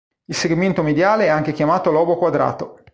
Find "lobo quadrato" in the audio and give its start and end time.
1.91-2.79